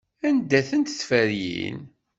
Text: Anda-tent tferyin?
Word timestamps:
Anda-tent 0.27 0.95
tferyin? 0.99 1.79